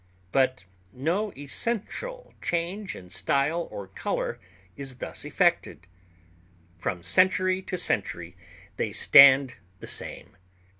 But 0.31 0.65
no 0.91 1.31
essential 1.37 2.33
change 2.41 2.95
in 2.95 3.11
style 3.11 3.67
or 3.69 3.85
color 3.85 4.39
is 4.75 4.95
thus 4.95 5.23
effected. 5.23 5.85
From 6.75 7.03
century 7.03 7.61
to 7.61 7.77
century 7.77 8.35
they 8.77 8.93
stand 8.93 9.57
the 9.79 9.85
same. 9.85 10.37